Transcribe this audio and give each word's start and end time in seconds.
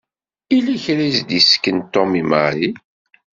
Yella 0.53 0.75
kra 0.83 1.01
i 1.09 1.11
s-d-isken 1.17 1.77
Tom 1.93 2.11
i 2.21 2.23
Mary. 2.31 2.69